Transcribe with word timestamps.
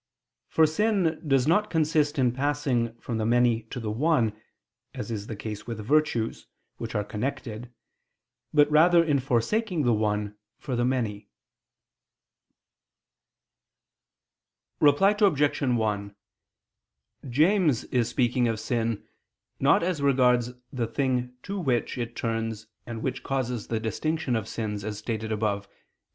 For 0.47 0.65
sin 0.65 1.21
does 1.27 1.45
not 1.47 1.69
consist 1.69 2.17
in 2.17 2.31
passing 2.31 2.97
from 2.97 3.19
the 3.19 3.25
many 3.27 3.61
to 3.69 3.79
the 3.79 3.91
one, 3.91 4.33
as 4.95 5.11
is 5.11 5.27
the 5.27 5.35
case 5.35 5.67
with 5.67 5.77
virtues, 5.85 6.47
which 6.77 6.95
are 6.95 7.03
connected, 7.03 7.71
but 8.51 8.67
rather 8.71 9.03
in 9.03 9.19
forsaking 9.19 9.83
the 9.83 9.93
one 9.93 10.35
for 10.57 10.75
the 10.75 10.83
many. 10.83 11.29
Reply 14.79 15.15
Obj. 15.21 15.61
1: 15.61 16.15
James 17.29 17.83
is 17.83 18.09
speaking 18.09 18.47
of 18.47 18.59
sin, 18.59 19.05
not 19.59 19.83
as 19.83 20.01
regards 20.01 20.53
the 20.73 20.87
thing 20.87 21.35
to 21.43 21.59
which 21.59 21.99
it 21.99 22.15
turns 22.15 22.65
and 22.87 23.03
which 23.03 23.21
causes 23.21 23.67
the 23.67 23.79
distinction 23.79 24.35
of 24.35 24.47
sins, 24.47 24.83
as 24.83 24.97
stated 24.97 25.31
above 25.31 25.67
(Q. 25.67 25.75